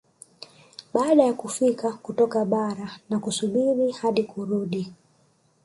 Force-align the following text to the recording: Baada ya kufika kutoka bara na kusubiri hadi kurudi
Baada 0.93 1.23
ya 1.23 1.33
kufika 1.33 1.91
kutoka 1.93 2.45
bara 2.45 2.91
na 3.09 3.19
kusubiri 3.19 3.91
hadi 3.91 4.23
kurudi 4.23 4.93